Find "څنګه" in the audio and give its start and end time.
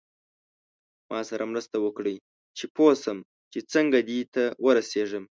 3.73-3.99